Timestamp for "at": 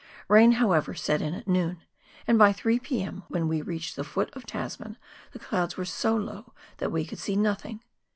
1.35-1.47